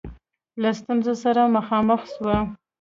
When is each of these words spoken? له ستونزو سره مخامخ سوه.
له 0.61 0.69
ستونزو 0.79 1.13
سره 1.23 1.41
مخامخ 1.55 2.01
سوه. 2.15 2.37